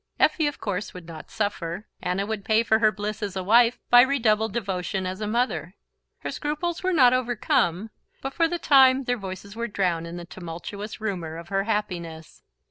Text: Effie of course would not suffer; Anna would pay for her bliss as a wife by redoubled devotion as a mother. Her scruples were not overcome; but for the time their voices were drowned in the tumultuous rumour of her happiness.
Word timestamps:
Effie 0.19 0.47
of 0.47 0.59
course 0.59 0.95
would 0.95 1.05
not 1.05 1.29
suffer; 1.29 1.85
Anna 2.01 2.25
would 2.25 2.43
pay 2.43 2.63
for 2.63 2.79
her 2.79 2.91
bliss 2.91 3.21
as 3.21 3.35
a 3.35 3.43
wife 3.43 3.77
by 3.91 4.01
redoubled 4.01 4.51
devotion 4.51 5.05
as 5.05 5.21
a 5.21 5.27
mother. 5.27 5.75
Her 6.21 6.31
scruples 6.31 6.81
were 6.81 6.91
not 6.91 7.13
overcome; 7.13 7.91
but 8.19 8.33
for 8.33 8.47
the 8.47 8.57
time 8.57 9.03
their 9.03 9.15
voices 9.17 9.55
were 9.55 9.67
drowned 9.67 10.07
in 10.07 10.17
the 10.17 10.25
tumultuous 10.25 10.99
rumour 10.99 11.37
of 11.37 11.49
her 11.49 11.65
happiness. 11.65 12.41